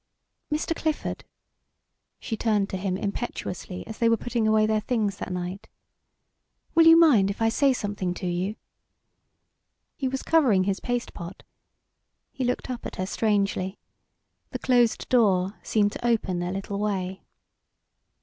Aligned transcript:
"Mr. 0.51 0.75
Clifford," 0.75 1.25
she 2.19 2.35
turned 2.35 2.71
to 2.71 2.77
him 2.77 2.97
impetuously 2.97 3.85
as 3.85 3.99
they 3.99 4.09
were 4.09 4.17
putting 4.17 4.47
away 4.47 4.65
their 4.65 4.79
things 4.79 5.17
that 5.17 5.31
night, 5.31 5.67
"will 6.73 6.87
you 6.87 6.97
mind 6.97 7.29
if 7.29 7.39
I 7.39 7.49
say 7.49 7.71
something 7.71 8.15
to 8.15 8.25
you?" 8.25 8.55
He 9.95 10.07
was 10.07 10.23
covering 10.23 10.63
his 10.63 10.79
paste 10.79 11.13
pot. 11.13 11.43
He 12.31 12.43
looked 12.43 12.67
up 12.67 12.83
at 12.87 12.95
her 12.95 13.05
strangely. 13.05 13.77
The 14.49 14.57
closed 14.57 15.07
door 15.07 15.59
seemed 15.61 15.91
to 15.91 16.07
open 16.07 16.41
a 16.41 16.51
little 16.51 16.79
way. 16.79 17.21